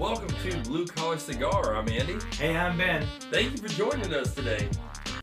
[0.00, 1.76] Welcome to Blue Collar Cigar.
[1.76, 2.16] I'm Andy.
[2.38, 3.06] Hey, I'm Ben.
[3.30, 4.66] Thank you for joining us today.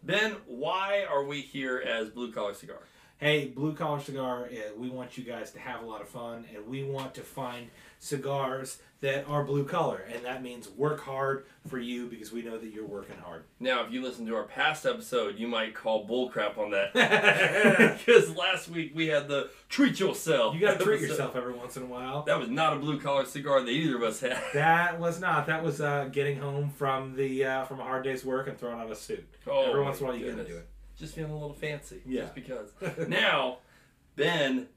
[0.04, 2.87] Ben, why are we here as Blue Collar Cigar?
[3.20, 6.45] Hey, Blue Collar Cigar, uh, we want you guys to have a lot of fun
[6.53, 10.05] and we want to find cigars that are blue collar.
[10.13, 13.45] And that means work hard for you because we know that you're working hard.
[13.59, 16.94] Now, if you listen to our past episode, you might call bullcrap on that.
[18.05, 20.53] Because last week we had the treat yourself.
[20.53, 22.22] You got to treat yourself every once in a while.
[22.22, 24.38] That was not a blue collar cigar that either of us had.
[24.53, 25.47] That was not.
[25.47, 28.80] That was uh, getting home from the uh, from a hard day's work and throwing
[28.80, 29.27] on a suit.
[29.47, 30.67] Oh, every once in a while you got to do it.
[30.98, 32.02] Just feeling a little fancy.
[32.06, 32.22] Yeah.
[32.22, 32.72] Just because.
[33.08, 33.60] now,
[34.16, 34.68] Ben,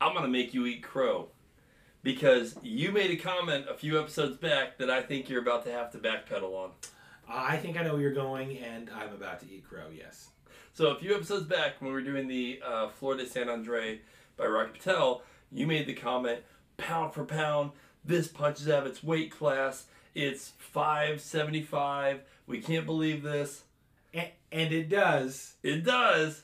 [0.00, 1.28] I'm to make you eat crow.
[2.02, 5.72] Because you made a comment a few episodes back that I think you're about to
[5.72, 6.70] have to backpedal on.
[7.26, 9.86] I think I know where you're going, and I'm about to eat crow.
[9.96, 10.28] Yes.
[10.74, 14.00] So a few episodes back, when we were doing the uh, Florida San Andre
[14.36, 16.40] by Rocky Patel, you made the comment,
[16.76, 17.70] pound for pound,
[18.04, 19.86] this punches out of its weight class.
[20.14, 22.20] It's five seventy five.
[22.46, 23.62] We can't believe this.
[24.14, 25.54] And, and it does.
[25.62, 26.42] It does.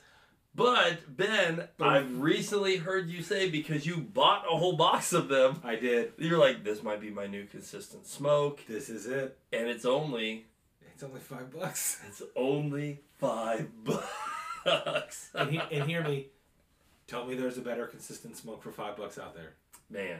[0.53, 5.29] But Ben, But- I've recently heard you say because you bought a whole box of
[5.29, 6.11] them, I did.
[6.17, 9.37] you're like, this might be my new consistent smoke, This is it.
[9.53, 10.45] and it's only
[10.93, 12.01] It's only five bucks.
[12.07, 13.69] it's only five
[14.65, 15.29] bucks.
[15.33, 16.27] and, he, and hear me.
[17.07, 19.53] Tell me there's a better consistent smoke for five bucks out there.
[19.89, 20.19] Man,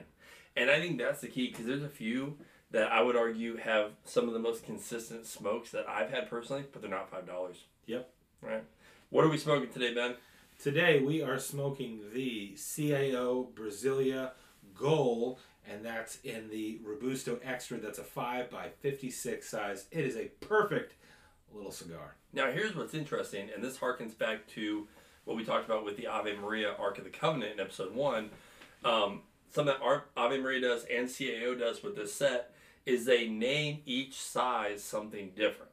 [0.55, 2.37] and I think that's the key because there's a few
[2.71, 6.63] that I would argue have some of the most consistent smokes that I've had personally,
[6.71, 7.65] but they're not five dollars.
[7.85, 8.09] Yep.
[8.41, 8.63] Right.
[9.09, 10.15] What are we smoking today, Ben?
[10.61, 14.31] Today we are smoking the CAO Brazilia
[14.75, 17.77] Gold, and that's in the Robusto Extra.
[17.77, 19.85] That's a 5 by 56 size.
[19.91, 20.93] It is a perfect
[21.53, 22.15] little cigar.
[22.33, 24.87] Now, here's what's interesting, and this harkens back to
[25.25, 28.29] what we talked about with the Ave Maria Ark of the Covenant in episode one.
[28.85, 29.21] Um,
[29.51, 32.53] something that Ave Maria does and CAO does with this set
[32.85, 35.71] is they name each size something different.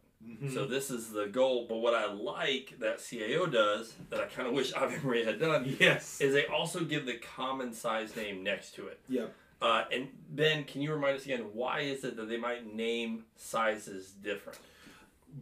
[0.52, 4.48] So this is the Gol, but what I like that CAO does, that I kind
[4.48, 6.20] of wish Ave Maria had done, Yes.
[6.20, 8.98] is they also give the common size name next to it.
[9.08, 9.32] Yep.
[9.62, 13.24] Uh, and Ben, can you remind us again why is it that they might name
[13.36, 14.58] sizes different?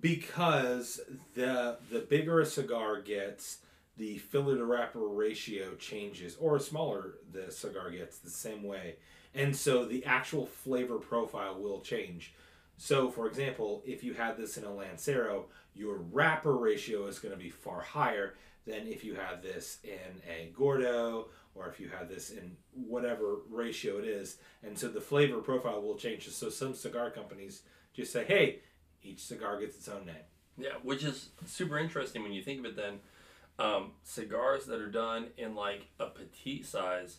[0.01, 1.01] Because
[1.35, 3.59] the the bigger a cigar gets,
[3.97, 8.97] the filler to wrapper ratio changes, or smaller the cigar gets, the same way.
[9.37, 12.35] And so the actual flavor profile will change.
[12.79, 17.35] So, for example, if you had this in a Lancero, your wrapper ratio is going
[17.35, 18.35] to be far higher
[18.67, 23.37] than if you had this in a Gordo or if you had this in whatever
[23.51, 24.39] ratio it is.
[24.63, 26.29] And so the flavor profile will change.
[26.29, 27.63] So some cigar companies
[27.95, 28.61] just say, hey,
[29.03, 30.17] each cigar gets its own name.
[30.59, 32.77] Yeah, which is super interesting when you think of it.
[32.77, 33.01] Then,
[33.59, 37.19] um, cigars that are done in like a petite size,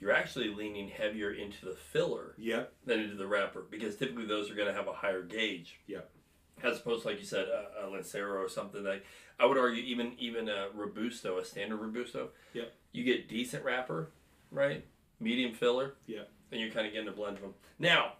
[0.00, 2.72] you're actually leaning heavier into the filler Yep.
[2.84, 5.80] than into the wrapper because typically those are going to have a higher gauge.
[5.86, 6.10] Yep.
[6.62, 9.04] As opposed, to, like you said, a, a Lancero or something like
[9.38, 12.30] I would argue even even a Robusto, a standard Robusto.
[12.54, 12.72] Yep.
[12.92, 14.10] You get decent wrapper,
[14.50, 14.84] right?
[15.20, 15.94] Medium filler.
[16.06, 16.22] Yeah.
[16.52, 17.54] And you're kind of getting a blend of them.
[17.78, 18.12] Now,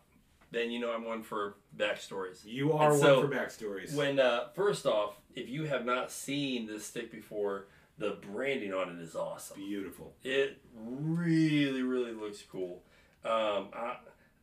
[0.50, 2.44] then you know I'm one for backstories.
[2.44, 3.94] You are And one so, for backstories.
[3.94, 7.66] When uh, first off, if you have not seen this stick before,
[7.98, 9.58] the branding on it is awesome.
[9.58, 10.14] Beautiful.
[10.22, 12.82] It really, really looks cool.
[13.24, 13.96] Um, I,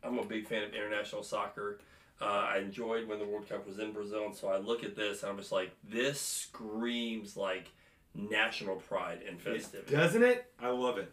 [0.03, 1.79] I'm a big fan of international soccer.
[2.21, 4.95] Uh, I enjoyed when the World Cup was in Brazil, and so I look at
[4.95, 7.71] this and I'm just like, this screams like
[8.15, 9.95] national pride and festivity.
[9.95, 10.51] Doesn't it?
[10.59, 11.11] I love it.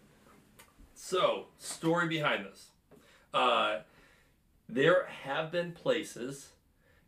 [0.95, 2.67] So, story behind this.
[3.33, 3.79] Uh,
[4.69, 6.51] there have been places,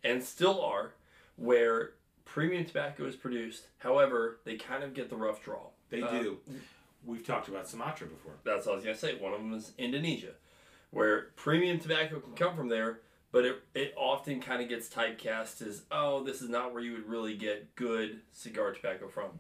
[0.03, 0.95] and still are,
[1.37, 1.93] where
[2.33, 3.67] premium tobacco is produced.
[3.79, 5.67] However, they kind of get the rough draw.
[5.91, 6.39] They Uh, do.
[7.05, 8.33] We've talked about Sumatra before.
[8.43, 9.17] That's all I was gonna say.
[9.17, 10.33] One of them is Indonesia,
[10.91, 13.01] where premium tobacco can come from there,
[13.33, 16.93] but it, it often kind of gets typecast as oh, this is not where you
[16.93, 19.39] would really get good cigar tobacco from.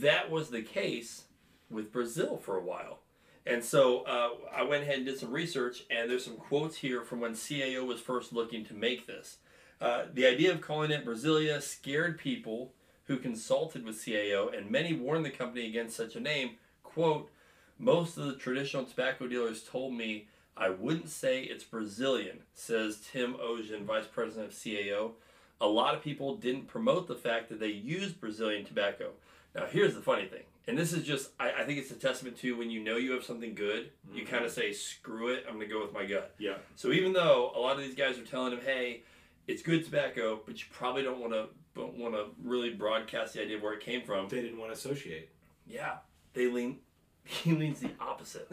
[0.00, 1.24] That was the case
[1.70, 3.00] with Brazil for a while.
[3.44, 7.02] And so uh, I went ahead and did some research, and there's some quotes here
[7.02, 9.38] from when CAO was first looking to make this.
[9.80, 12.72] Uh, the idea of calling it Brazilia scared people
[13.04, 16.52] who consulted with CAO, and many warned the company against such a name.
[16.82, 17.30] Quote,
[17.78, 23.34] most of the traditional tobacco dealers told me I wouldn't say it's Brazilian, says Tim
[23.34, 25.12] Ozgener, vice president of CAO.
[25.60, 29.10] A lot of people didn't promote the fact that they used Brazilian tobacco.
[29.54, 32.36] Now, here's the funny thing, and this is just, I, I think it's a testament
[32.38, 35.54] to when you know you have something good, you kind of say, screw it, I'm
[35.54, 36.34] going to go with my gut.
[36.38, 36.56] Yeah.
[36.76, 39.02] So even though a lot of these guys are telling him, hey,
[39.48, 43.42] it's good tobacco, but you probably don't want to don't want to really broadcast the
[43.42, 44.28] idea of where it came from.
[44.28, 45.30] They didn't want to associate.
[45.66, 45.96] Yeah,
[46.34, 46.78] they lean.
[47.24, 48.48] He leans the opposite.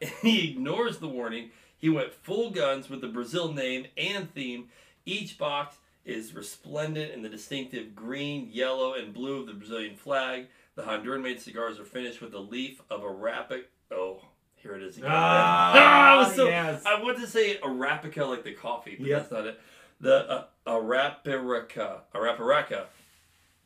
[0.22, 1.50] he ignores the warning.
[1.76, 4.68] He went full guns with the Brazil name and theme.
[5.04, 5.76] Each box
[6.06, 10.46] is resplendent in the distinctive green, yellow, and blue of the Brazilian flag.
[10.74, 13.64] The Honduran made cigars are finished with the leaf of Arabica.
[13.92, 14.22] Oh,
[14.56, 15.10] here it is again.
[15.12, 16.82] Ah, I, was so, yes.
[16.86, 19.18] I want to say Arabica like the coffee, but Yep.
[19.20, 19.60] that's not it.
[20.00, 22.00] The uh, Arapiraca.
[22.14, 22.86] Arapiraca.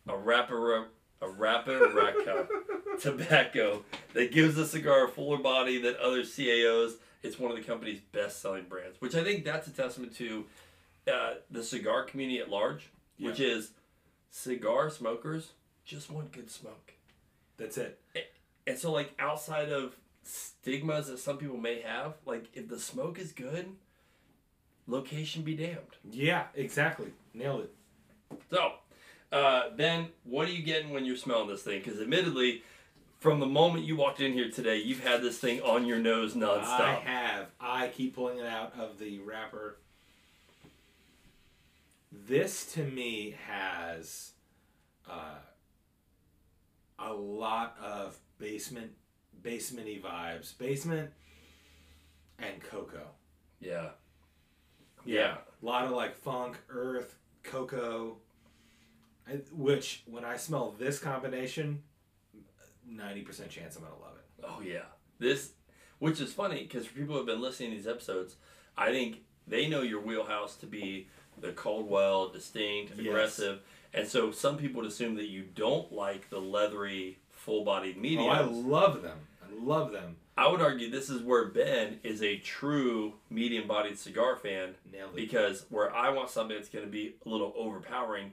[0.08, 0.86] Arapira.
[1.22, 2.48] Arapiraca
[3.00, 6.94] tobacco that gives the cigar a fuller body than other CAOs.
[7.22, 10.44] It's one of the company's best selling brands, which I think that's a testament to
[11.06, 12.90] uh, the cigar community at large,
[13.20, 13.70] which is
[14.30, 15.52] cigar smokers
[15.84, 16.94] just want good smoke.
[17.56, 18.00] That's it.
[18.66, 23.18] And so, like, outside of stigmas that some people may have, like, if the smoke
[23.18, 23.66] is good,
[24.86, 25.78] location be damned.
[26.10, 27.08] Yeah, exactly.
[27.34, 28.40] Nailed it.
[28.50, 28.72] So,
[29.30, 31.82] uh, Ben, what are you getting when you're smelling this thing?
[31.82, 32.62] Because admittedly,
[33.20, 36.34] from the moment you walked in here today, you've had this thing on your nose
[36.34, 36.80] nonstop.
[36.80, 37.46] I have.
[37.60, 39.76] I keep pulling it out of the wrapper.
[42.10, 44.32] This to me has
[45.08, 45.38] uh,
[46.98, 48.92] a lot of basement,
[49.42, 50.56] basementy vibes.
[50.58, 51.10] Basement
[52.38, 53.06] and cocoa.
[53.60, 53.90] yeah.
[55.04, 55.36] Yeah.
[55.62, 58.16] A lot of like funk, earth, cocoa.
[59.28, 61.82] I, which when I smell this combination,
[62.86, 64.44] ninety percent chance I'm gonna love it.
[64.44, 64.82] Oh yeah,
[65.18, 65.52] this,
[66.00, 68.34] which is funny because for people who have been listening to these episodes,
[68.76, 71.06] I think they know your wheelhouse to be
[71.40, 73.06] the Caldwell, distinct, Yes.
[73.06, 73.60] aggressive,
[73.94, 78.28] and so some people would assume that you don't like the leathery, full-bodied Oh, mediums.
[78.38, 79.18] I love them.
[79.42, 80.16] I love them.
[80.36, 84.74] I would argue this is where Ben is a true medium-bodied cigar fan
[85.14, 88.32] because where I want something that's going to be a little overpowering,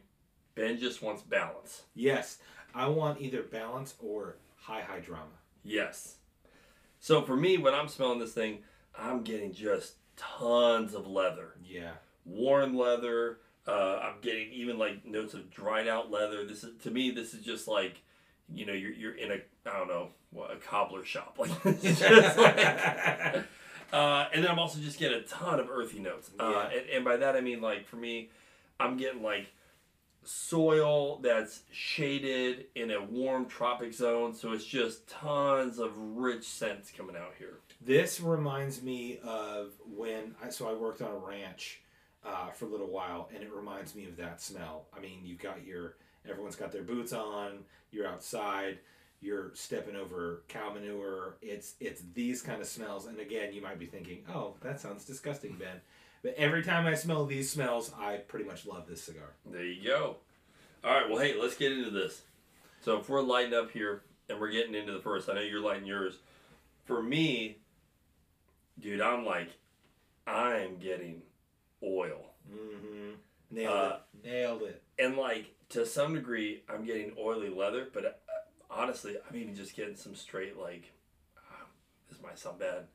[0.55, 1.83] Ben just wants balance.
[1.95, 2.37] Yes,
[2.73, 5.25] I want either balance or high high drama.
[5.63, 6.15] Yes.
[6.99, 8.59] So for me, when I'm smelling this thing,
[8.97, 11.93] I'm getting just tons of leather, Yeah.
[12.25, 13.39] worn leather.
[13.67, 16.45] Uh, I'm getting even like notes of dried out leather.
[16.45, 18.01] This is to me, this is just like,
[18.53, 21.51] you know, you're you're in a I don't know what a cobbler shop like.
[21.63, 23.45] like
[23.91, 26.29] uh, and then I'm also just getting a ton of earthy notes.
[26.39, 26.77] Uh, Yeah.
[26.79, 28.29] and, and by that I mean like for me,
[28.79, 29.47] I'm getting like
[30.23, 34.33] soil that's shaded in a warm tropic zone.
[34.35, 37.59] So it's just tons of rich scents coming out here.
[37.81, 41.81] This reminds me of when I so I worked on a ranch
[42.25, 44.87] uh, for a little while, and it reminds me of that smell.
[44.95, 45.95] I mean, you've got your
[46.27, 47.59] everyone's got their boots on.
[47.91, 48.79] You're outside.
[49.21, 51.35] You're stepping over cow manure.
[51.41, 53.05] It's it's these kind of smells.
[53.05, 55.81] And again, you might be thinking, "Oh, that sounds disgusting, Ben."
[56.23, 59.33] But every time I smell these smells, I pretty much love this cigar.
[59.45, 60.17] There you go.
[60.83, 62.21] All right, well, hey, let's get into this.
[62.81, 65.59] So if we're lighting up here and we're getting into the first, I know you're
[65.61, 66.15] lighting yours.
[66.85, 67.57] For me,
[68.79, 69.49] dude, I'm like,
[70.27, 71.21] I'm getting
[71.83, 72.31] oil.
[72.49, 73.11] Mm-hmm.
[73.51, 74.27] Nailed Uh, it.
[74.27, 74.83] Nailed it.
[74.99, 78.09] And like, to some degree, I'm getting oily leather, but uh,
[78.69, 80.91] honestly, I'm even just getting some straight, like,
[81.37, 81.63] uh,
[82.09, 82.85] this might sound bad,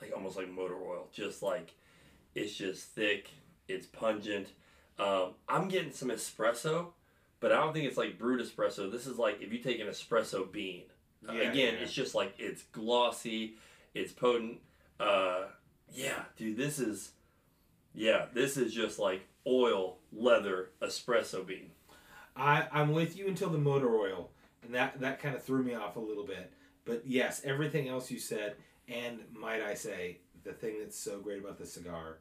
[0.00, 1.08] like almost like motor oil.
[1.12, 1.74] Just like,
[2.34, 3.28] it's just thick,
[3.68, 4.48] it's pungent.
[4.98, 6.88] Um, I'm getting some espresso,
[7.40, 8.90] but I don't think it's like brewed espresso.
[8.90, 10.84] This is like if you take an espresso bean.
[11.28, 11.80] Uh, Yeah, Again, yeah.
[11.80, 13.54] it's just like it's glossy,
[13.92, 14.60] it's potent.
[15.00, 15.44] Uh,
[15.92, 17.10] yeah, dude, this is,
[17.94, 21.70] yeah, this is just like oil, leather, espresso bean.
[22.36, 24.30] I, I'm with you until the motor oil,
[24.62, 26.52] and that, that kind of threw me off a little bit.
[26.84, 28.56] But yes, everything else you said,
[28.88, 32.18] and might I say, the thing that's so great about this cigar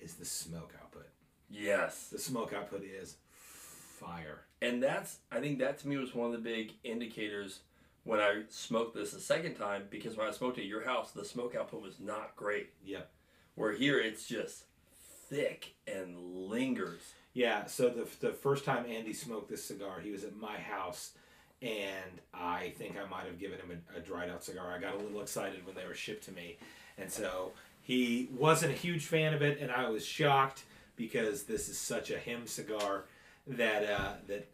[0.00, 1.08] is the smoke output.
[1.48, 2.08] Yes.
[2.08, 4.42] The smoke output is fire.
[4.62, 7.60] And that's, I think that to me was one of the big indicators
[8.04, 11.24] when I smoked this a second time because when I smoked at your house, the
[11.24, 12.70] smoke output was not great.
[12.84, 13.10] Yep.
[13.54, 14.64] Where here it's just
[15.30, 16.16] thick and
[16.48, 17.00] lingers.
[17.32, 21.12] Yeah, so the, the first time Andy smoked this cigar, he was at my house,
[21.62, 24.72] and I think I might have given him a, a dried out cigar.
[24.76, 26.58] I got a little excited when they were shipped to me,
[26.98, 30.64] and so he wasn't a huge fan of it, and I was shocked
[30.96, 33.04] because this is such a him cigar
[33.46, 34.48] that uh, that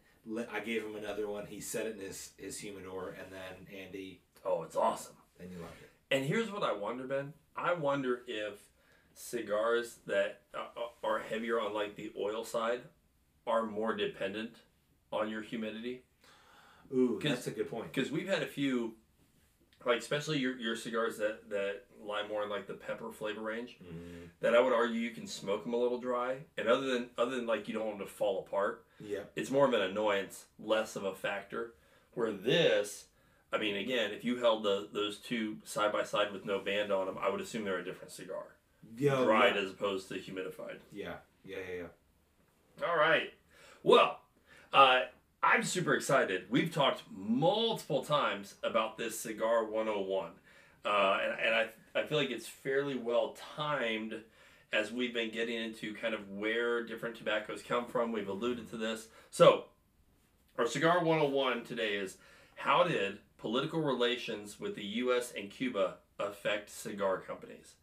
[0.53, 1.45] I gave him another one.
[1.47, 5.15] He set it in his his humidor, and then Andy, Oh, it's awesome.
[5.39, 5.89] then you loved it.
[6.15, 7.33] And here's what I wonder, Ben.
[7.55, 8.61] I wonder if
[9.17, 10.67] cigars that uh,
[11.03, 12.81] are heavier on like the oil side
[13.45, 14.51] are more dependent
[15.11, 16.03] on your humidity.
[16.93, 17.91] Ooh, that's a good point.
[17.91, 18.93] Because we've had a few,
[19.85, 23.77] like especially your, your cigars that, that lie more in like the pepper flavor range,
[23.83, 26.37] Mm, that I would argue you can smoke them a little dry.
[26.57, 29.49] And other than other than like you don't want them to fall apart, Yeah, it's
[29.51, 31.73] more of an annoyance, less of a factor.
[32.13, 33.05] Where this,
[33.53, 36.91] I mean, again, if you held the those two side by side with no band
[36.91, 38.43] on them, I would assume they're a different cigar.
[38.97, 39.61] Yo, dried yeah.
[39.61, 40.77] as opposed to humidified.
[40.91, 41.15] yeah,
[41.45, 42.87] yeah, yeah, yeah.
[42.87, 43.33] All right.
[43.83, 44.19] Well,
[44.73, 45.01] uh,
[45.41, 46.45] I'm super excited.
[46.49, 50.31] We've talked multiple times about this Cigar 101.
[50.85, 51.67] Uh, and and I,
[51.99, 54.21] I feel like it's fairly well timed
[54.73, 58.11] as we've been getting into kind of where different tobaccos come from.
[58.11, 59.07] We've alluded to this.
[59.31, 59.65] So,
[60.57, 62.17] our Cigar 101 today is
[62.55, 65.33] how did political relations with the U.S.
[65.37, 67.75] and Cuba affect cigar companies?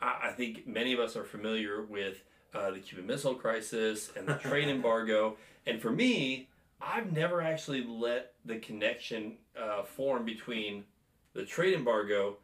[0.00, 2.22] I, I think many of us are familiar with
[2.54, 5.36] uh, the Cuban Missile Crisis and the trade embargo.
[5.66, 6.48] And for me,
[6.80, 10.84] I've never actually let the connection uh, form between
[11.32, 12.36] the trade embargo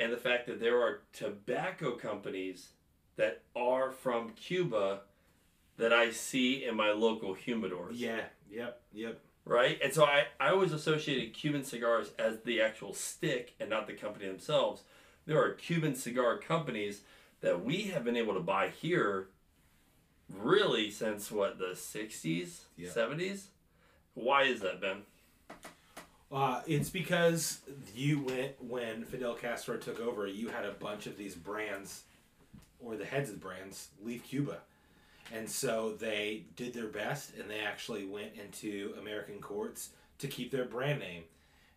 [0.00, 2.70] and the fact that there are tobacco companies
[3.16, 5.00] that are from Cuba
[5.76, 7.92] that I see in my local humidors.
[7.92, 9.20] Yeah, yep, yep.
[9.44, 9.78] Right?
[9.82, 13.92] And so I, I always associated Cuban cigars as the actual stick and not the
[13.92, 14.82] company themselves.
[15.26, 17.00] There are Cuban cigar companies
[17.40, 19.28] that we have been able to buy here
[20.32, 22.90] really since what, the 60s, Yeah.
[22.90, 23.46] 70s?
[24.14, 25.02] Why is that, Ben?
[26.32, 27.60] Uh, it's because
[27.94, 30.26] you went when Fidel Castro took over.
[30.26, 32.02] You had a bunch of these brands,
[32.80, 34.58] or the heads of the brands, leave Cuba,
[35.32, 40.50] and so they did their best, and they actually went into American courts to keep
[40.50, 41.24] their brand name,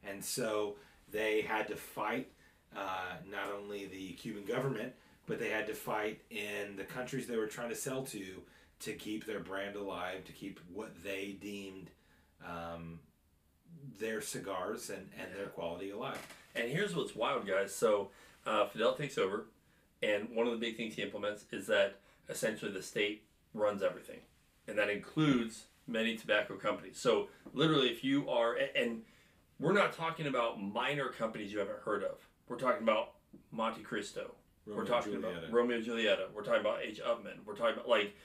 [0.04, 0.76] and so
[1.12, 2.28] they had to fight
[2.76, 4.94] uh, not only the Cuban government,
[5.26, 8.42] but they had to fight in the countries they were trying to sell to
[8.80, 11.90] to keep their brand alive, to keep what they deemed.
[12.46, 13.00] Um,
[14.00, 16.20] their cigars and, and their quality alive.
[16.56, 17.74] And here's what's wild, guys.
[17.74, 18.10] So
[18.46, 19.46] uh, Fidel takes over,
[20.02, 24.20] and one of the big things he implements is that essentially the state runs everything,
[24.68, 26.98] and that includes many tobacco companies.
[26.98, 29.02] So literally, if you are, and
[29.60, 32.27] we're not talking about minor companies you haven't heard of.
[32.48, 33.14] We're talking about
[33.56, 34.32] Montecristo.
[34.66, 36.32] we're talking about Romeo and Julieta.
[36.34, 37.02] We're talking about H.
[37.06, 37.46] Upmann.
[37.46, 38.16] We're talking about like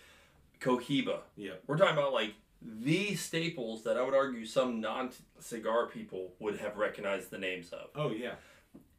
[0.61, 1.21] Cohiba.
[1.37, 1.53] Yeah.
[1.67, 6.77] We're talking about like the staples that I would argue some non-cigar people would have
[6.77, 7.89] recognized the names of.
[7.95, 8.35] Oh yeah.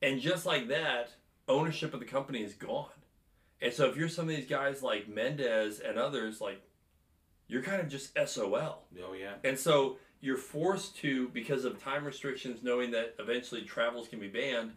[0.02, 1.12] And just like that,
[1.48, 2.90] ownership of the company is gone.
[3.62, 6.62] And so if you're some of these guys like Mendez and others, like
[7.48, 8.84] you're kind of just SOL.
[9.02, 9.36] Oh yeah.
[9.46, 14.28] And so you're forced to, because of time restrictions, knowing that eventually travels can be
[14.28, 14.72] banned,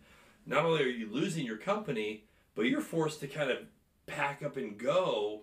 [0.46, 2.24] not only are you losing your company,
[2.54, 3.58] but you're forced to kind of
[4.06, 5.42] pack up and go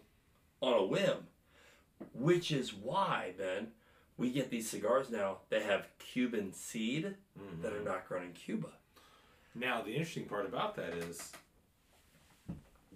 [0.62, 1.27] on a whim.
[2.13, 3.67] Which is why, Ben,
[4.17, 7.15] we get these cigars now that have Cuban seed
[7.62, 8.69] that are not grown in Cuba.
[9.55, 11.31] Now the interesting part about that is,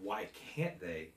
[0.02, 1.10] why can't they,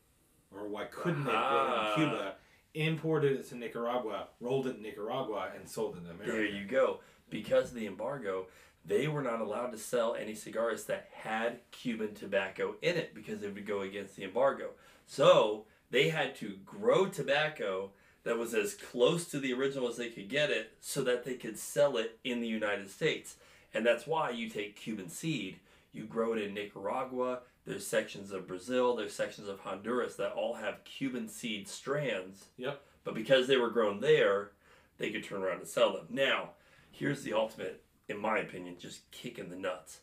[0.54, 1.94] or why couldn't they Ah.
[1.96, 2.34] grow in Cuba,
[2.74, 6.32] imported it to Nicaragua, rolled it in Nicaragua, and sold it in America?
[6.32, 7.00] There you go.
[7.28, 8.46] Because of the embargo,
[8.84, 13.42] they were not allowed to sell any cigars that had Cuban tobacco in it because
[13.42, 14.70] it would go against the embargo.
[15.06, 17.90] So they had to grow tobacco
[18.24, 21.34] that was as close to the original as they could get it so that they
[21.34, 23.36] could sell it in the United States.
[23.72, 25.60] And that's why you take Cuban seed,
[25.92, 30.54] you grow it in Nicaragua, there's sections of Brazil, there's sections of Honduras that all
[30.54, 32.46] have Cuban seed strands.
[32.56, 32.80] Yep.
[33.04, 34.50] But because they were grown there,
[34.98, 36.06] they could turn around and sell them.
[36.10, 36.50] Now,
[36.90, 40.00] here's the ultimate, in my opinion, just kick in the nuts.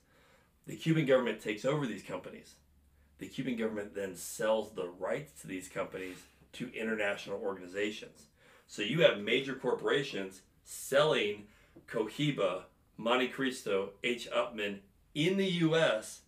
[0.65, 2.55] The Cuban government takes over these companies.
[3.19, 6.17] The Cuban government then sells the rights to these companies
[6.53, 8.27] to international organizations.
[8.67, 11.47] So you have major corporations selling
[11.87, 12.63] Cohiba,
[12.99, 14.27] Montecristo, H.
[14.35, 14.79] Upmann
[15.15, 16.21] in the US.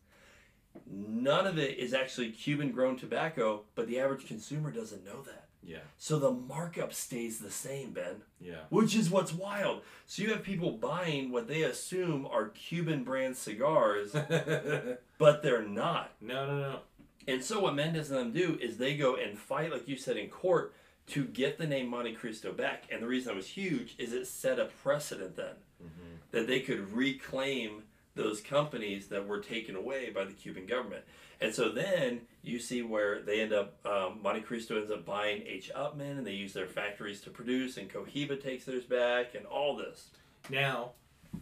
[0.90, 5.49] None of it is actually Cuban grown tobacco, but the average consumer doesn't know that.
[5.63, 5.80] Yeah.
[5.98, 8.62] So the markup stays the same, Ben, Yeah.
[8.70, 9.82] which is what's wild.
[10.06, 14.12] So you have people buying what they assume are Cuban brand cigars,
[15.18, 16.12] but they're not.
[16.22, 16.60] no, no.
[16.60, 16.80] No.
[17.28, 20.18] And so what Mendez and them do is they go and fight, like you said,
[20.18, 20.74] in court
[21.08, 22.86] to get the name Montecristo back.
[22.92, 26.16] And the reason that was huge is it set a precedent then mm-hmm.
[26.32, 27.84] that they could reclaim
[28.16, 31.04] those companies that were taken away by the Cuban government.
[31.41, 35.72] And so then you see where they end up, um, Montecristo ends up buying H.
[35.75, 39.75] Upmann and they use their factories to produce, and Cohiba takes theirs back, and all
[39.75, 40.10] this.
[40.50, 40.91] Now,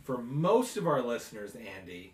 [0.04, 2.14] for most of our listeners, Andy,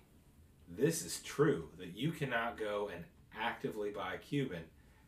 [0.69, 3.03] this is true that you cannot go and
[3.39, 4.63] actively buy Cuban.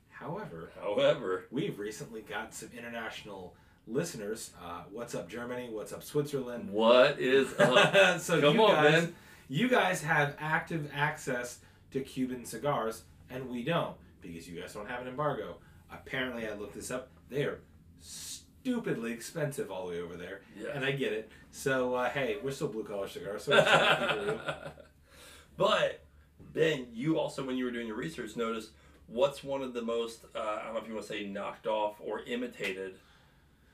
[0.09, 3.53] However, However, we've recently got some international
[3.87, 4.51] listeners.
[4.63, 5.69] Uh, what's up, Germany?
[5.71, 6.71] What's up, Switzerland?
[6.71, 8.19] what is up?
[8.21, 9.15] so Come you on, guys, man.
[9.49, 11.59] you guys have active access
[11.95, 15.55] to Cuban cigars, and we don't because you guys don't have an embargo.
[15.91, 17.09] Apparently, I looked this up.
[17.29, 17.59] They are
[18.01, 20.69] stupidly expensive all the way over there, Yeah.
[20.73, 21.31] and I get it.
[21.51, 24.41] So uh, hey, we're still blue collar cigars, so it's not keep it real.
[25.57, 26.03] but
[26.53, 28.71] Ben, you also when you were doing your research noticed
[29.07, 31.67] what's one of the most uh, I don't know if you want to say knocked
[31.67, 32.95] off or imitated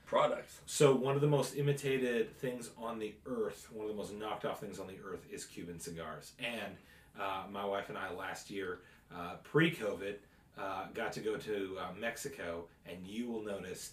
[0.06, 0.60] products?
[0.66, 4.44] So one of the most imitated things on the earth, one of the most knocked
[4.44, 6.32] off things on the earth, is Cuban cigars.
[6.38, 6.76] And
[7.18, 8.80] uh, my wife and I last year,
[9.14, 10.14] uh, pre-COVID,
[10.58, 13.92] uh, got to go to uh, Mexico, and you will notice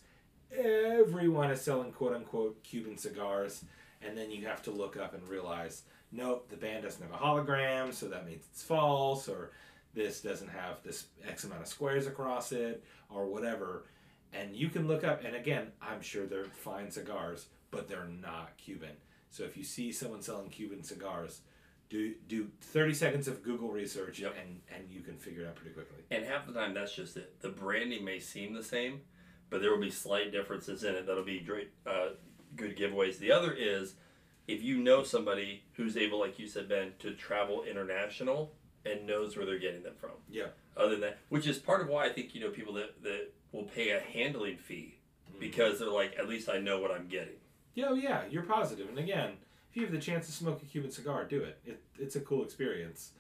[0.58, 3.64] everyone is selling quote unquote Cuban cigars,
[4.02, 7.24] and then you have to look up and realize, nope, the band doesn't have a
[7.24, 9.52] hologram, so that means it's false, or
[9.94, 13.86] this doesn't have this X amount of squares across it, or whatever.
[14.34, 18.58] And you can look up, and again, I'm sure they're fine cigars, but they're not
[18.58, 18.96] Cuban.
[19.32, 21.42] So if you see someone selling Cuban cigars,
[21.90, 24.36] do do 30 seconds of Google research, Yep.
[24.42, 26.04] and and you can figure it out pretty quickly.
[26.12, 27.40] And half the time, that's just it.
[27.42, 29.02] The branding may seem the same,
[29.50, 32.10] but there will be slight differences in it that'll be great, uh,
[32.56, 33.18] good giveaways.
[33.18, 33.96] The other is
[34.48, 38.54] if you know somebody who's able, like you said, Ben, to travel international
[38.86, 40.12] and knows where they're getting them from.
[40.30, 40.48] Yeah.
[40.78, 43.32] Other than that, which is part of why I think you know people that that
[43.52, 45.00] will pay a handling fee
[45.40, 47.36] because they're like, at least I know what I'm getting.
[47.74, 48.90] Yeah, oh, yeah, you're positive.
[48.90, 49.34] And again,
[49.70, 51.60] if you have the chance to smoke a Cuban cigar, do it.
[51.66, 53.12] it it's a cool experience.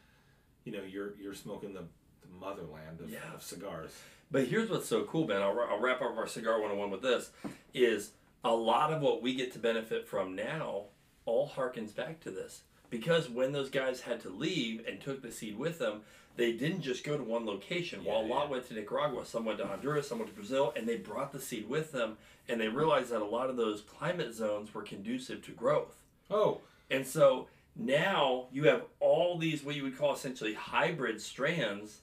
[0.65, 1.81] You know, you're you're smoking the,
[2.21, 3.33] the motherland of, Yeah.
[3.33, 3.91] of cigars.
[4.31, 5.41] But here's what's so cool, Ben.
[5.41, 7.31] I'll, I'll wrap up our cigar 101 with this:
[7.73, 8.11] is
[8.43, 10.83] a lot of what we get to benefit from now
[11.25, 12.61] all harkens back to this.
[12.89, 16.01] Because when those guys had to leave and took the seed with them,
[16.37, 18.01] they didn't just go to one location.
[18.03, 18.51] Yeah, While a lot yeah.
[18.51, 21.39] went to Nicaragua, some went to Honduras, some went to Brazil, and they brought the
[21.39, 22.17] seed with them.
[22.47, 25.97] And they realized that a lot of those climate zones were conducive to growth.
[26.29, 32.01] Oh, And so now you have all these what you would call essentially hybrid strands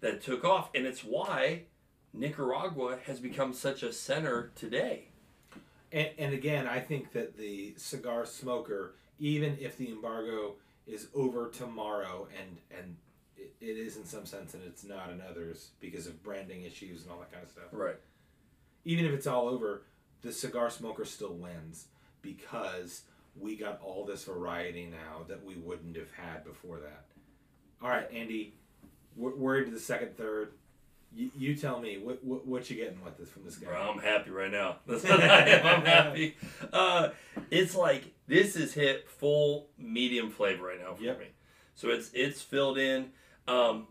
[0.00, 1.62] that took off, and it's why
[2.12, 5.08] Nicaragua has become such a center today.
[5.92, 10.54] and, and again, I think that the cigar smoker, even if the embargo
[10.86, 12.96] is over tomorrow, and and
[13.36, 17.02] it, it is in some sense, and it's not in others because of branding issues
[17.02, 17.64] and all that kind of stuff.
[17.72, 17.96] Right.
[18.84, 19.82] even if it's all over,
[20.22, 21.86] the cigar smoker still wins
[22.22, 23.02] because
[23.38, 27.04] we got all this variety now that we wouldn't have had before that.
[27.82, 28.54] All right, Andy,
[29.16, 30.52] we're, we're into the second third.
[31.14, 33.68] You, you tell me what, what what you getting with this from this guy.
[33.68, 34.76] Bro, I'm happy right now.
[34.86, 35.66] That's what I am.
[35.66, 36.36] I'm happy.
[36.72, 37.10] Uh,
[37.52, 41.20] it's like this is hit full medium flavor right now for Yep.
[41.20, 41.26] me.
[41.76, 43.10] So it's it's filled in.
[43.46, 43.86] Um,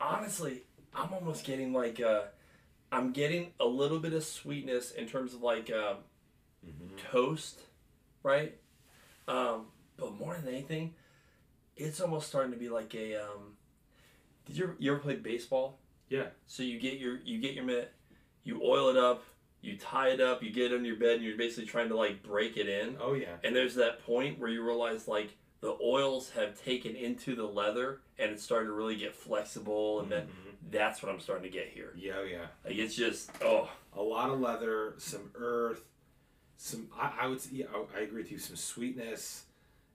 [0.00, 0.62] honestly,
[0.94, 2.22] I'm almost getting like uh,
[2.90, 5.98] I'm getting a little bit of sweetness in terms of like um,
[6.66, 6.96] Mhm.
[7.12, 7.60] toast,
[8.24, 8.56] right?
[9.28, 10.94] Um, but more than anything,
[11.76, 13.14] it's almost starting to be like a.
[13.22, 13.56] Um,
[14.46, 15.78] did you ever, you ever play baseball?
[16.08, 16.26] Yeah.
[16.48, 17.92] So you get your you get your mitt,
[18.42, 19.22] you oil it up,
[19.62, 21.96] you tie it up, you get it under your bed, and you're basically trying to
[21.96, 22.96] like break it in.
[23.00, 23.36] Oh yeah.
[23.44, 28.00] And there's that point where you realize like the oils have taken into the leather
[28.18, 30.70] and it's starting to really get flexible, and then Mhm.
[30.70, 31.94] that's what I'm starting to get here.
[31.96, 32.46] Yeah, oh, yeah.
[32.64, 35.84] Like it's just oh A lot of leather, some earth,
[36.56, 36.88] some.
[36.98, 38.38] I, I would say, yeah, I, I agree with you.
[38.38, 39.44] Some sweetness,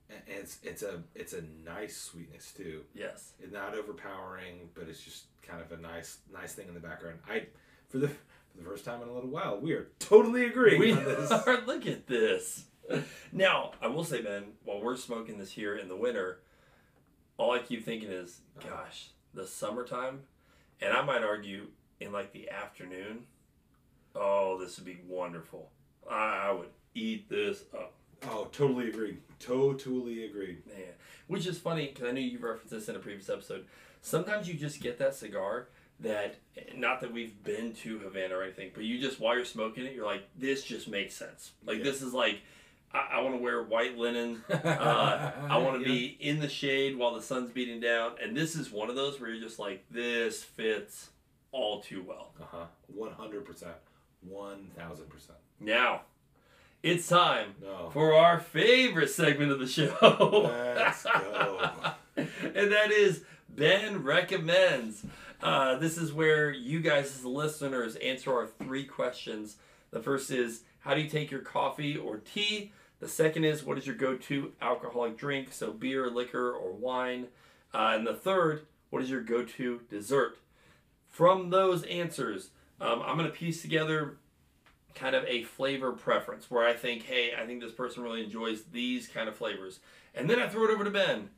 [0.08, 2.82] and it's it's a it's a nice sweetness too.
[2.94, 3.32] yes.
[3.40, 7.18] It's not overpowering, but it's just kind of a nice nice thing in the background.
[7.28, 7.46] I
[7.88, 10.92] for the for the first time in a little while, we are totally agreeing We
[10.92, 11.62] are.
[11.66, 12.64] Look at this.
[13.32, 16.40] Now, I will say, Ben, while we're smoking this here in the winter,
[17.36, 18.68] all I keep thinking is, uh-huh.
[18.68, 20.22] gosh, the summertime,
[20.80, 21.68] and I might argue
[22.00, 23.24] in like the afternoon.
[24.14, 25.70] Oh, this would be wonderful.
[26.08, 27.94] I would eat this up.
[28.28, 29.18] Oh, totally agree.
[29.38, 30.58] Totally agree.
[30.66, 30.92] man.
[31.26, 33.66] Which is funny because I know you referenced this in a previous episode.
[34.02, 35.68] Sometimes you just get that cigar
[36.00, 36.36] that,
[36.74, 39.94] not that we've been to Havana or anything, but you just, while you're smoking it,
[39.94, 41.52] you're like, this just makes sense.
[41.64, 41.84] Like, yeah.
[41.84, 42.40] this is like,
[42.92, 44.42] I, I want to wear white linen.
[44.50, 45.94] Uh, I want to yeah.
[45.94, 48.12] be in the shade while the sun's beating down.
[48.22, 51.10] And this is one of those where you're just like, this fits
[51.52, 52.32] all too well.
[52.40, 52.64] Uh huh.
[52.96, 53.44] 100%.
[54.28, 55.30] 1000%.
[55.60, 56.02] Now,
[56.82, 57.90] it's time No.
[57.92, 59.94] for our favorite segment of the show.
[60.48, 61.70] Let's go.
[62.16, 65.04] and that is Ben recommends.
[65.42, 69.56] Uh, this is where you guys, as listeners, answer our three questions.
[69.90, 72.72] The first is, how do you take your coffee or tea?
[73.00, 75.52] The second is, what is your go-to alcoholic drink?
[75.52, 77.28] So beer, liquor, or wine.
[77.72, 80.38] Uh, and the third, what is your go-to dessert?
[81.08, 84.16] From those answers, um, I'm going to piece together
[84.94, 88.62] kind of a flavor preference where I think, hey, I think this person really enjoys
[88.72, 89.80] these kind of flavors.
[90.14, 91.30] And then I throw it over to Ben.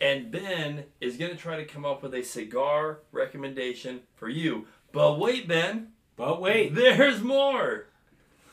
[0.00, 4.66] And Ben is going to try to come up with a cigar recommendation for you.
[4.92, 6.74] But wait, Ben, But wait.
[6.74, 7.86] there's more.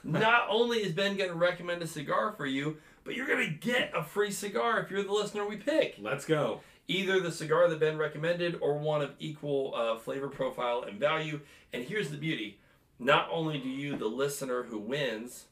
[0.04, 3.54] Not only is Ben going to recommend a cigar for you, but you're going to
[3.54, 5.96] get a free cigar if you're the listener we pick.
[6.00, 6.62] Let's go.
[6.88, 11.40] either the cigar that Ben recommended or one of equal uh, flavor profile and value.
[11.74, 12.58] And here's the beauty
[13.02, 15.46] not only do you, the listener who wins,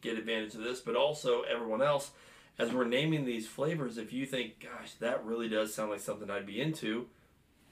[0.00, 2.10] get advantage of this, but also everyone else.
[2.58, 6.28] As we're naming these flavors, if you think, gosh, that really does sound like something
[6.28, 7.06] I'd be into,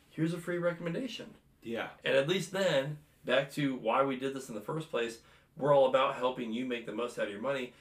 [0.09, 1.27] here's a free recommendation.
[1.63, 1.89] Yeah.
[2.05, 5.19] And at least then, back to why we did this in the first place,
[5.57, 7.73] we're all about helping you make the most out of your money.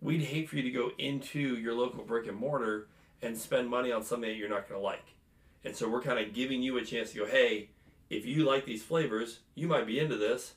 [0.00, 2.86] We'd hate for you to go into your local brick and mortar
[3.20, 5.14] and spend money on something that you're not going to like.
[5.64, 7.70] And so we're kind of giving you a chance to go, hey,
[8.10, 10.54] if you like these flavors, you might be into this.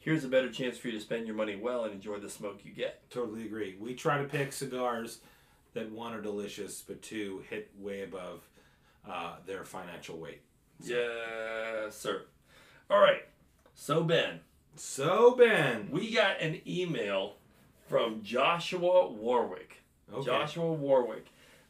[0.00, 2.60] Here's a better chance for you to spend your money well and enjoy the smoke
[2.64, 3.08] you get.
[3.10, 3.76] Totally agree.
[3.78, 5.18] We try to pick cigars
[5.74, 8.42] that one are delicious, but two hit way above
[9.08, 10.40] uh, their financial weight.
[10.82, 12.22] Yes, sir.
[12.90, 13.22] All right.
[13.74, 14.40] So, Ben,
[14.76, 17.34] So Ben, we got an email
[17.88, 19.82] from Joshua Warwick.
[20.12, 20.24] okay.
[20.24, 21.26] Joshua Warwick.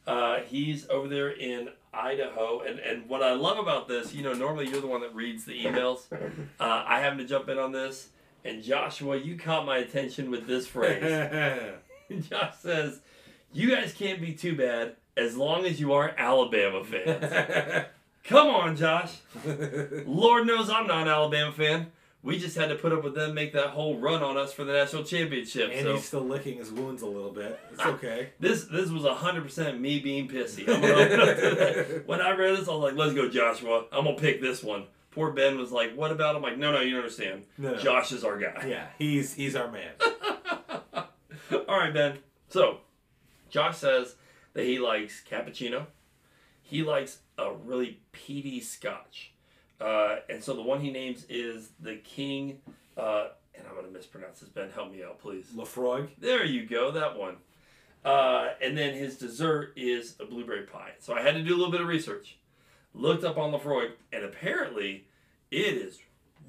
[0.07, 4.33] Uh, he's over there in Idaho, and and what I love about this, you know,
[4.33, 6.01] normally you're the one that reads the emails.
[6.59, 8.09] Uh, I happen to jump in on this,
[8.43, 11.03] and Joshua, you caught my attention with this phrase.
[12.29, 13.01] Josh says,
[13.53, 17.85] "You guys can't be too bad as long as you aren't Alabama fans."
[18.23, 19.17] Come on, Josh.
[20.05, 21.91] Lord knows I'm not an Alabama fan.
[22.21, 24.65] We just had to put up with them make that whole run on us for
[24.65, 25.71] the national championship.
[25.73, 27.57] and so he's still licking his wounds a little bit.
[27.71, 28.31] It's ah, okay.
[28.39, 30.67] this this was hundred percent me being pissy.
[30.67, 32.07] I'm gonna own up to that.
[32.07, 33.85] When I read this, I was like, "Let's go, Joshua.
[33.91, 36.71] I'm gonna pick this one." Poor Ben was like, "What about?" him?" I'm like, "No,
[36.71, 37.45] no, you don't understand.
[37.57, 37.77] No, no.
[37.77, 39.91] Josh is our guy." Yeah, he's he's our man.
[41.67, 42.19] All right, Ben.
[42.47, 42.79] So,
[43.49, 44.15] Josh says
[44.53, 45.87] that he likes cappuccino.
[46.61, 49.33] He likes a really peaty scotch.
[49.81, 52.59] Uh, and so the one he names is the King,
[52.97, 54.69] uh, and I'm going to mispronounce this, Ben.
[54.69, 55.45] Help me out, please.
[55.55, 56.09] Laphroaig.
[56.19, 57.37] There you go, that one.
[58.03, 60.91] Uh, and then his dessert is a blueberry pie.
[60.99, 62.37] So I had to do a little bit of research.
[62.93, 65.05] Looked up on Laphroaig, and apparently
[65.51, 65.99] it is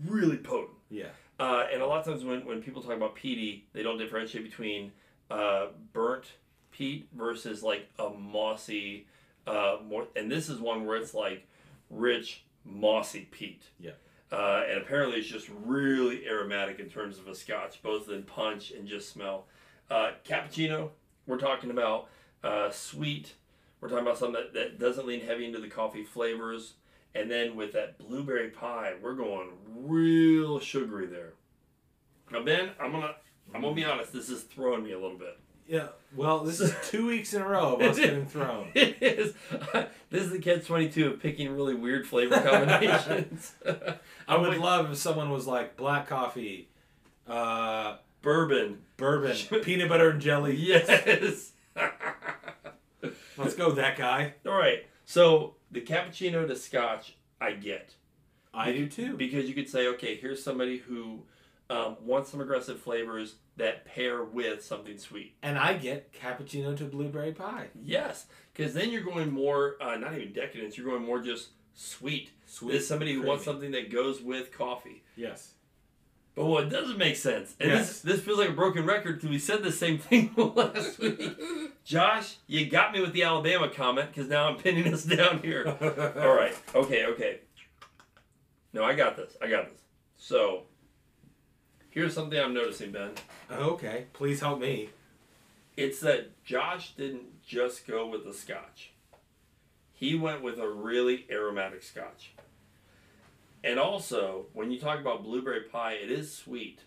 [0.06, 0.78] really potent.
[0.90, 1.08] Yeah.
[1.38, 4.44] Uh, and a lot of times when, when people talk about peaty, they don't differentiate
[4.44, 4.92] between
[5.30, 6.24] uh, burnt
[6.70, 9.06] peat versus like a mossy,
[9.46, 10.06] uh, more.
[10.16, 11.46] And this is one where it's like
[11.88, 13.62] rich, mossy peat.
[13.78, 13.92] Yeah.
[14.32, 18.70] Uh, and apparently it's just really aromatic in terms of a scotch, both in punch
[18.70, 19.46] and just smell.
[19.90, 20.90] Uh, cappuccino,
[21.26, 22.08] we're talking about
[22.44, 23.34] uh, sweet.
[23.80, 26.74] We're talking about something that, that doesn't lean heavy into the coffee flavors.
[27.14, 31.32] And then with that blueberry pie, we're going real sugary there.
[32.30, 33.14] Now, Ben, I'm gonna
[33.52, 34.12] I'm gonna be honest.
[34.12, 35.36] This is throwing me a little bit.
[35.66, 35.88] Yeah.
[36.14, 38.70] Well, this is two weeks in a row of us getting thrown.
[38.74, 39.34] It is.
[40.10, 43.54] This is the catch twenty two of picking really weird flavor combinations.
[44.28, 46.68] I would love if someone was like black coffee,
[47.28, 48.78] uh, bourbon.
[48.96, 50.56] bourbon, peanut butter and jelly.
[50.56, 51.52] Yes.
[53.44, 54.34] Let's go, that guy.
[54.46, 54.86] All right.
[55.04, 57.94] So the cappuccino to scotch, I get.
[58.52, 59.16] I do too.
[59.16, 61.22] because you could say, okay, here's somebody who
[61.68, 65.34] um, wants some aggressive flavors that pair with something sweet.
[65.42, 67.68] And I get cappuccino to blueberry pie.
[67.80, 72.30] Yes, because then you're going more, uh, not even decadence, you're going more just sweet.
[72.46, 72.72] Sweet.
[72.72, 75.04] This is somebody who wants something that goes with coffee.
[75.14, 75.52] Yes.
[76.40, 78.00] But what doesn't make sense, and Yes.
[78.00, 81.20] this, this feels like a broken record because we said the same thing last week.
[81.84, 85.66] Josh, you got me with the Alabama comment because now I'm pinning us down here.
[86.16, 86.54] All right.
[86.74, 87.04] Okay.
[87.04, 87.40] Okay.
[88.72, 89.36] No, I got this.
[89.42, 89.82] I got this.
[90.16, 90.62] So,
[91.90, 93.10] here's something I'm noticing, Ben.
[93.52, 94.06] Okay.
[94.14, 94.88] Please help me.
[95.76, 98.92] It's that Josh didn't just go with the scotch.
[99.92, 102.32] He went with a really aromatic scotch.
[103.62, 106.80] And also, when you talk about blueberry pie, it is sweet.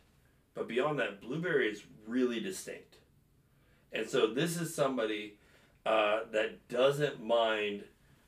[0.56, 2.98] But beyond that, blueberry is really distinct.
[3.92, 5.38] And so, this is somebody
[5.86, 7.84] uh, that doesn't mind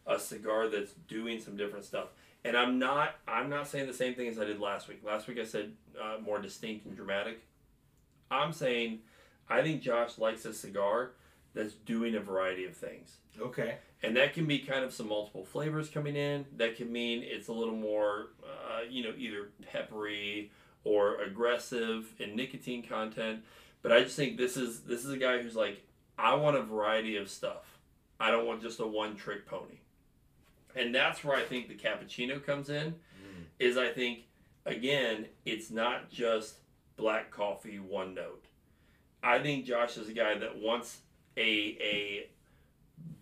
[0.05, 2.09] a cigar that's doing some different stuff.
[2.43, 5.01] And I'm not I'm not saying the same thing as I did last week.
[5.03, 7.41] Last week I said uh, more distinct and dramatic.
[8.29, 8.99] I'm saying
[9.49, 11.13] I think Josh likes a cigar
[11.53, 13.17] that's doing a variety of things.
[13.39, 13.77] Okay.
[14.05, 16.45] And that can be kind of some multiple flavors coming in.
[16.57, 20.51] That can mean it's a little more, uh, you know, either peppery
[20.83, 23.43] or aggressive in nicotine content.
[23.81, 25.81] But I just think this is this is a guy who's like,
[26.17, 27.79] I want a variety of stuff.
[28.19, 29.79] I don't want just a one trick pony.
[30.75, 32.95] And that's where I think the cappuccino comes in.
[33.59, 34.25] Is I think
[34.65, 36.55] again, it's not just
[36.97, 38.45] black coffee one note.
[39.23, 40.99] I think Josh is a guy that wants
[41.37, 42.27] a a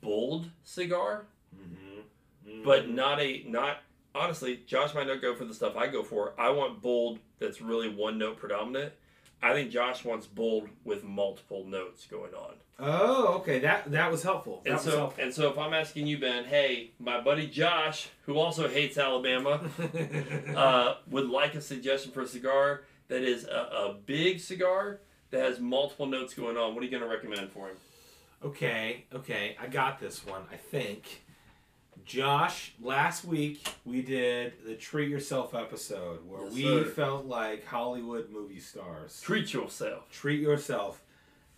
[0.02, 2.64] bold cigar, Mm-hmm.
[2.64, 3.78] but not a not
[4.16, 4.62] honestly.
[4.68, 6.34] Josh might not go for the stuff I go for.
[6.40, 8.94] I want bold that's really one note predominant.
[9.42, 12.54] I think Josh wants bold with multiple notes going on.
[12.80, 13.60] Oh, okay.
[13.60, 14.62] That that was helpful.
[14.66, 15.24] That And so, helpful.
[15.24, 19.62] and so, if I'm asking you, Ben, hey, my buddy Josh, who also hates Alabama,
[20.56, 23.50] uh, would like a suggestion for a cigar that is a,
[23.90, 25.00] a big cigar
[25.32, 26.74] that has multiple notes going on.
[26.74, 27.76] What are you going to recommend for him?
[28.46, 29.56] Okay, okay.
[29.62, 30.44] I got this one.
[30.52, 31.22] I think.
[32.06, 36.84] Josh, last week we did the treat yourself episode where Yes, we sir.
[36.84, 39.22] felt like Hollywood movie stars.
[39.22, 40.10] Treat yourself.
[40.12, 41.02] treat yourself.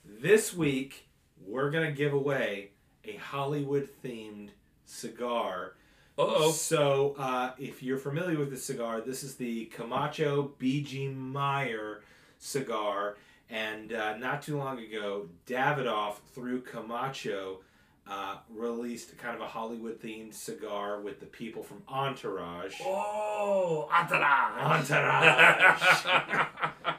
[0.06, 1.08] This week,
[1.48, 2.70] we're going to give away
[3.06, 4.50] a Hollywood themed
[4.86, 5.74] cigar.
[6.18, 6.52] Oh.
[6.52, 11.08] So, uh, if you're familiar with the cigar, this is the Camacho B.G.
[11.08, 12.02] Meyer
[12.38, 13.18] cigar.
[13.50, 17.60] And uh, not too long ago, Davidoff, through Camacho,
[18.08, 22.76] uh, released kind of a Hollywood themed cigar with the people from Entourage.
[22.84, 24.90] Oh, entourage.
[24.92, 26.06] Entourage.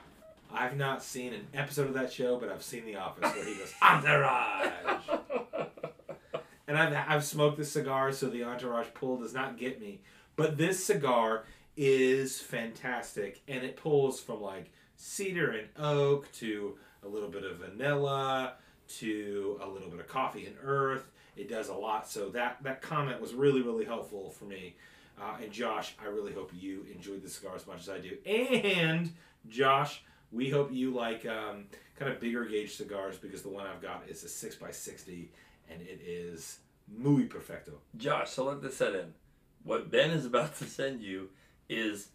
[0.53, 3.55] I've not seen an episode of that show, but I've seen The Office where he
[3.55, 4.71] goes, Entourage!
[6.67, 10.01] and I've, I've smoked this cigar, so the Entourage pull does not get me.
[10.35, 11.45] But this cigar
[11.77, 17.59] is fantastic, and it pulls from like cedar and oak to a little bit of
[17.59, 18.55] vanilla
[18.89, 21.11] to a little bit of coffee and earth.
[21.37, 24.77] It does a lot, so that, that comment was really, really helpful for me.
[25.21, 28.17] Uh, and Josh, I really hope you enjoyed the cigar as much as I do.
[28.27, 29.13] And
[29.49, 31.65] Josh, we hope you like um,
[31.99, 35.31] kind of bigger gauge cigars because the one I've got is a six x sixty,
[35.71, 37.73] and it is muy perfecto.
[37.97, 39.15] Josh, so let this set in.
[39.63, 41.31] What Ben is about to send you
[41.69, 42.09] is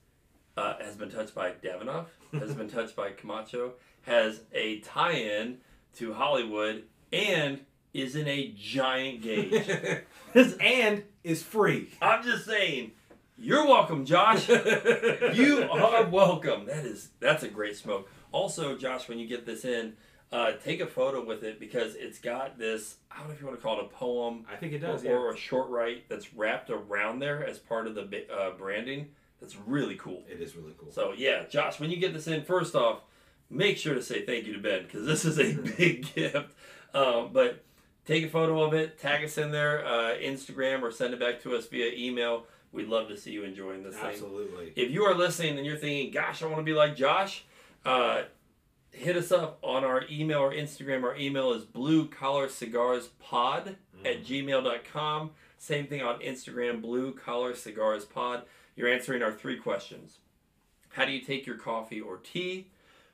[0.57, 5.57] uh, has been touched by Davidoff, has been touched by Camacho, has a tie-in
[5.97, 7.59] to Hollywood, and
[7.93, 10.03] is in a giant gauge.
[10.61, 11.89] and is free.
[12.01, 12.91] I'm just saying,
[13.37, 14.47] you're welcome, Josh.
[14.49, 16.65] you are welcome.
[16.65, 18.09] That is that's a great smoke.
[18.31, 19.93] Also, Josh, when you get this in,
[20.31, 22.95] uh, take a photo with it because it's got this.
[23.11, 24.87] I don't know if you want to call it a poem I think it or,
[24.87, 25.03] does.
[25.03, 25.11] Yeah.
[25.11, 29.09] or a short write that's wrapped around there as part of the uh, branding.
[29.41, 30.23] That's really cool.
[30.29, 30.91] It is really cool.
[30.91, 33.01] So yeah, Josh, when you get this in, first off,
[33.49, 36.53] make sure to say thank you to Ben because this is a big gift.
[36.93, 37.63] Um, but
[38.05, 41.41] take a photo of it, tag us in there, uh, Instagram, or send it back
[41.41, 42.45] to us via email.
[42.71, 44.05] We'd love to see you enjoying this thing.
[44.05, 44.71] Absolutely.
[44.75, 47.43] If you are listening and you're thinking, "Gosh, I want to be like Josh,"
[47.83, 48.23] uh,
[48.91, 51.03] hit us up on our email or Instagram.
[51.03, 53.75] Our email is blue collar cigars pod
[54.05, 55.31] at gmail.com.
[55.57, 58.43] Same thing on Instagram, blue collar cigars pod.
[58.75, 60.19] You're answering our three questions.
[60.89, 62.67] How do you take your coffee or tea?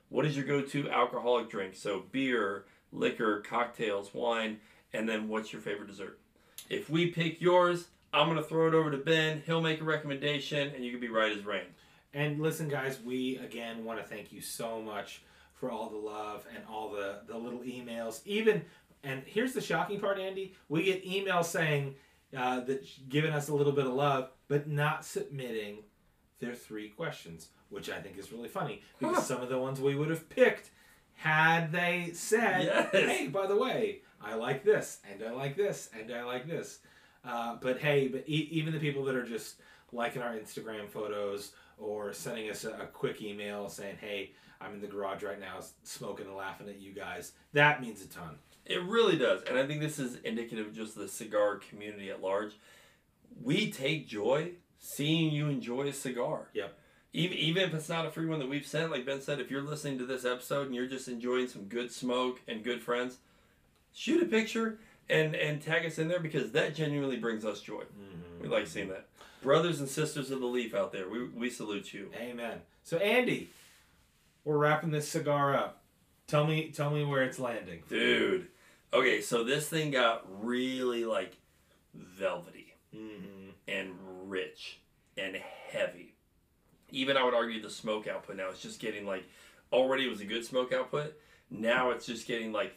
[0.08, 1.74] What is your go to alcoholic drink?
[1.76, 4.58] So, beer, liquor, cocktails, wine,
[4.92, 6.18] and then what's your favorite dessert?
[6.70, 9.42] If we pick yours, I'm going to throw it over to Ben.
[9.44, 11.66] He'll make a recommendation, and you can be right as rain.
[12.14, 16.46] And listen, guys, we again want to thank you so much for all the love
[16.54, 18.20] and all the, the little emails.
[18.24, 18.64] Even,
[19.04, 21.94] and here's the shocking part, Andy we get emails saying
[22.36, 25.78] uh, that giving us a little bit of love, but not submitting
[26.40, 29.22] their three questions, which I think is really funny because Huh.
[29.22, 30.70] some of the ones we would have picked
[31.14, 32.90] had they said, Yes.
[32.92, 36.78] hey, by the way, I like this, and I like this, and I like this.
[37.24, 39.56] Uh, but hey, but e- even the people that are just
[39.92, 44.80] liking our Instagram photos or sending us a, a quick email saying, hey, I'm in
[44.80, 48.36] the garage right now smoking and laughing at you guys, that means a ton.
[48.68, 49.42] It really does.
[49.42, 52.52] And I think this is indicative of just the cigar community at large.
[53.42, 56.48] We take joy seeing you enjoy a cigar.
[56.52, 56.78] Yep.
[57.14, 59.50] Even, even if it's not a free one that we've sent, like Ben said, if
[59.50, 63.16] you're listening to this episode and you're just enjoying some good smoke and good friends,
[63.92, 64.78] shoot a picture
[65.08, 67.82] and, and tag us in there because that genuinely brings us joy.
[67.82, 68.42] Mm-hmm.
[68.42, 69.06] We like seeing that.
[69.42, 72.10] Brothers and sisters of the leaf out there, we, we salute you.
[72.20, 72.58] Amen.
[72.84, 73.48] So Andy,
[74.44, 75.82] we're wrapping this cigar up.
[76.26, 77.82] Tell me, tell me where it's landing.
[77.88, 78.48] Dude.
[78.92, 81.36] Okay, so this thing got really like
[81.94, 82.64] velvety.
[82.94, 83.50] Mm-hmm.
[83.68, 83.90] and
[84.24, 84.80] rich
[85.18, 86.14] and heavy.
[86.90, 89.24] Even I would argue the smoke output now is just getting like
[89.70, 91.14] already it was a good smoke output.
[91.50, 92.74] Now it's just getting like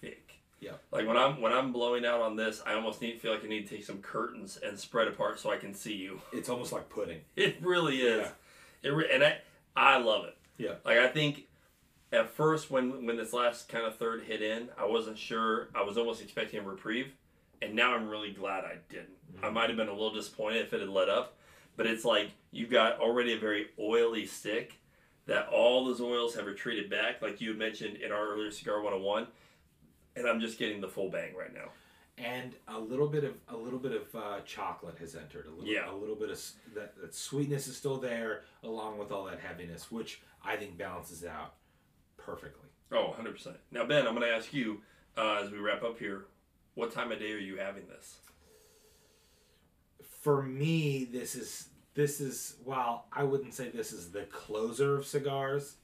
[0.00, 0.40] thick.
[0.60, 0.72] Yeah.
[0.90, 3.48] Like when I'm when I'm blowing out on this, I almost need feel like I
[3.48, 6.20] need to take some curtains and spread apart so I can see you.
[6.32, 7.20] It's almost like pudding.
[7.36, 8.26] It really is.
[8.82, 8.90] Yeah.
[8.90, 9.38] It re- and I
[9.76, 10.36] I love it.
[10.58, 10.74] Yeah.
[10.84, 11.46] Like I think
[12.12, 15.68] at first when when this last kind of third hit in, I wasn't sure.
[15.74, 17.12] I was almost expecting a reprieve,
[17.60, 19.08] and now I'm really glad I didn't.
[19.42, 21.36] I might have been a little disappointed if it had let up,
[21.76, 24.74] but it's like you've got already a very oily stick
[25.26, 28.82] that all those oils have retreated back, like you had mentioned in our earlier cigar
[28.82, 29.26] 101,
[30.16, 31.70] and I'm just getting the full bang right now.
[32.18, 35.46] and a little bit of a little bit of uh, chocolate has entered.
[35.46, 35.90] A little, Yeah.
[35.90, 36.38] a little bit of
[36.74, 41.24] that, that sweetness is still there, along with all that heaviness, which I think balances
[41.24, 41.54] out
[42.24, 42.68] perfectly.
[42.90, 43.56] Oh, 100%.
[43.70, 44.80] Now, Ben, I'm going to ask you
[45.16, 46.26] uh, as we wrap up here
[46.74, 48.18] what time of day are you having this?
[50.20, 55.06] For me, this is this is while I wouldn't say this is the closer of
[55.06, 55.76] cigars.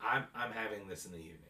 [0.00, 1.42] I'm I'm having this in the evening.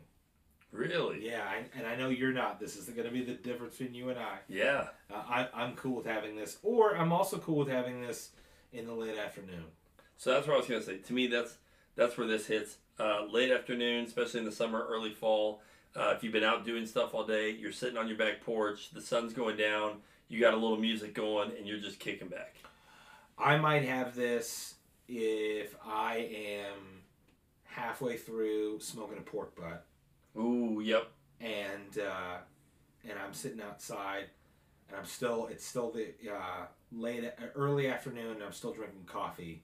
[0.70, 1.26] Really?
[1.26, 2.61] Yeah, I, and I know you're not.
[2.61, 4.38] This is going to be the difference between you and I.
[4.48, 4.88] Yeah.
[5.11, 8.31] Uh, I I'm cool with having this, or I'm also cool with having this
[8.72, 9.64] in the late afternoon.
[10.18, 10.98] So that's what I was going to say.
[10.98, 11.57] To me, that's
[11.96, 12.76] that's where this hits.
[12.99, 15.63] Uh, late afternoon, especially in the summer, early fall.
[15.97, 18.91] Uh, if you've been out doing stuff all day, you're sitting on your back porch,
[18.91, 22.57] the sun's going down, you got a little music going, and you're just kicking back.
[23.39, 24.75] I might have this
[25.07, 27.03] if I am
[27.65, 29.87] halfway through smoking a pork butt
[30.37, 31.09] Ooh, yep.
[31.41, 32.39] and uh,
[33.09, 34.25] and I'm sitting outside
[34.89, 39.05] and I'm still it's still the uh, late uh, early afternoon and I'm still drinking
[39.07, 39.63] coffee.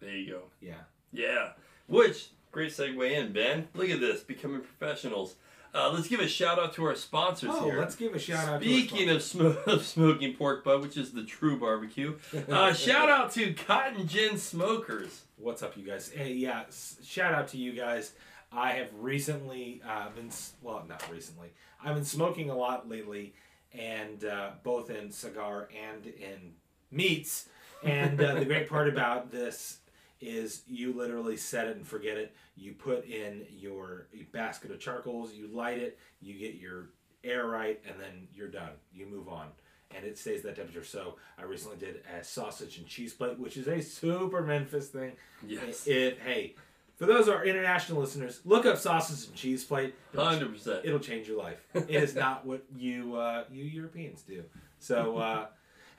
[0.00, 0.42] There you go.
[0.60, 0.82] Yeah.
[1.12, 1.50] Yeah.
[1.86, 3.68] Which, great segue in, Ben.
[3.74, 5.36] Look at this, becoming professionals.
[5.72, 7.78] Uh, let's give a shout out to our sponsors Oh, here.
[7.78, 8.60] let's give a shout out.
[8.60, 12.16] Speaking of, sm- of smoking pork butt, which is the true barbecue,
[12.48, 15.22] uh, shout out to Cotton Gin Smokers.
[15.36, 16.10] What's up, you guys?
[16.10, 18.12] Hey, yeah, s- shout out to you guys.
[18.52, 21.50] I have recently uh, been, s- well, not recently.
[21.84, 23.34] I've been smoking a lot lately,
[23.72, 26.54] and uh, both in cigar and in
[26.90, 27.48] meats.
[27.84, 29.78] And uh, the great part about this
[30.20, 32.34] is you literally set it and forget it.
[32.56, 36.90] You put in your basket of charcoals, you light it, you get your
[37.24, 38.72] air right, and then you're done.
[38.92, 39.48] You move on.
[39.94, 40.84] And it stays that temperature.
[40.84, 45.12] So I recently did a sausage and cheese plate, which is a super Memphis thing.
[45.44, 45.86] Yes.
[45.86, 46.54] It, hey,
[47.00, 49.94] for those of our international listeners, look up sausage and cheese plate.
[50.12, 50.84] It'll, 100%.
[50.84, 51.58] it'll change your life.
[51.74, 54.44] It is not what you uh, you Europeans do.
[54.78, 55.46] So, uh,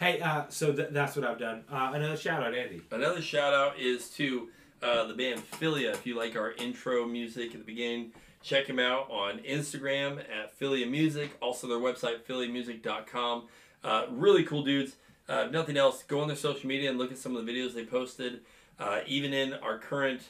[0.01, 1.63] hey, uh, so th- that's what I've done.
[1.71, 2.81] Uh, another shout out, Andy.
[2.91, 4.49] Another shout out is to
[4.81, 5.93] uh, the band Philia.
[5.93, 8.11] If you like our intro music at the beginning,
[8.41, 11.37] check them out on Instagram at Philia Music.
[11.39, 13.47] Also, their website, philiamusic.com.
[13.83, 14.95] Uh, really cool dudes.
[15.29, 17.73] Uh, nothing else, go on their social media and look at some of the videos
[17.73, 18.41] they posted.
[18.79, 20.21] Uh, even in our current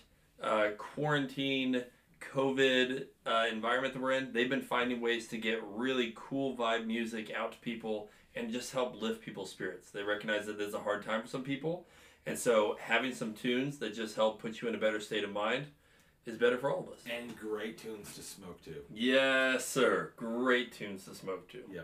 [0.43, 1.81] uh, quarantine
[2.33, 3.05] COVID
[3.49, 7.53] environment that we're in, they've been finding ways to get really cool vibe music out
[7.53, 9.91] to people and just help lift people's spirits.
[9.91, 11.85] They recognize that there's a hard time for some people.
[12.25, 15.31] And so having some tunes that just help put you in a better state of
[15.31, 15.65] mind
[16.25, 16.99] is better for all of us.
[17.11, 18.75] And great tunes to smoke to.
[18.93, 20.13] Yes, sir.
[20.15, 21.63] Great tunes to smoke to.
[21.71, 21.81] Yeah.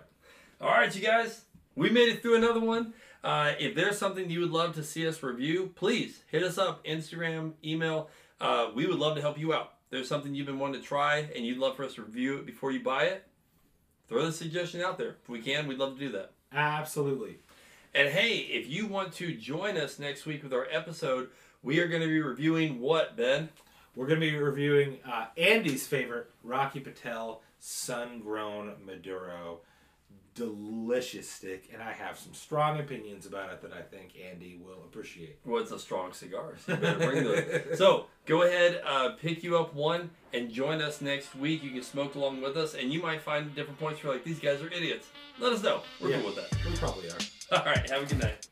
[0.62, 1.46] All right, you guys.
[1.76, 2.94] We made it through another one.
[3.24, 6.84] Uh, if there's something you would love to see us review, please hit us up,
[6.86, 8.10] Instagram, email.
[8.40, 9.74] Uh, we would love to help you out.
[9.86, 12.38] If there's something you've been wanting to try and you'd love for us to review
[12.38, 13.28] it before you buy it,
[14.08, 15.18] throw the suggestion out there.
[15.22, 16.34] If we can, we'd love to do that.
[16.54, 17.40] Absolutely.
[17.94, 21.30] And hey, if you want to join us next week with our episode,
[21.64, 23.50] we are going to be reviewing what, Ben?
[23.96, 29.62] We're going to be reviewing uh, Andy's favorite Rocky Patel Sun Grown Maduro.
[30.38, 34.84] Delicious stick, and I have some strong opinions about it that I think Andy will
[34.86, 35.39] appreciate.
[35.43, 37.43] Well, it's a strong cigar, so you better bring those.
[37.78, 41.63] so go ahead, uh, pick you up one, and join us next week.
[41.63, 44.04] You can smoke along with us, and you might find different points.
[44.04, 45.08] You're like, these guys are idiots.
[45.39, 45.82] Let us know.
[46.00, 46.17] We're Yeah.
[46.21, 46.65] cool with that.
[46.65, 47.17] We probably are.
[47.60, 48.47] All right, have a good night.